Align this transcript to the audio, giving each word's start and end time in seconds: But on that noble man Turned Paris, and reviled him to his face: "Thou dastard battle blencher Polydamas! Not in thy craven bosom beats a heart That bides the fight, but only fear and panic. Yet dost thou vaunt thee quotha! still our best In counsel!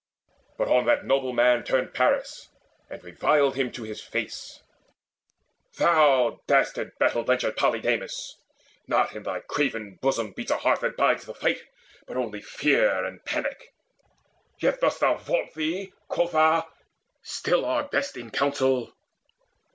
But 0.57 0.67
on 0.67 0.87
that 0.87 1.05
noble 1.05 1.31
man 1.31 1.63
Turned 1.63 1.93
Paris, 1.93 2.49
and 2.89 3.03
reviled 3.03 3.55
him 3.55 3.71
to 3.73 3.83
his 3.83 4.01
face: 4.01 4.63
"Thou 5.77 6.41
dastard 6.47 6.97
battle 6.97 7.23
blencher 7.23 7.51
Polydamas! 7.55 8.35
Not 8.87 9.15
in 9.15 9.21
thy 9.21 9.41
craven 9.41 9.99
bosom 10.01 10.31
beats 10.31 10.49
a 10.49 10.57
heart 10.57 10.81
That 10.81 10.97
bides 10.97 11.25
the 11.27 11.35
fight, 11.35 11.61
but 12.07 12.17
only 12.17 12.41
fear 12.41 13.05
and 13.05 13.23
panic. 13.25 13.75
Yet 14.59 14.81
dost 14.81 15.01
thou 15.01 15.17
vaunt 15.17 15.53
thee 15.53 15.93
quotha! 16.09 16.65
still 17.21 17.63
our 17.63 17.83
best 17.87 18.17
In 18.17 18.31
counsel! 18.31 18.91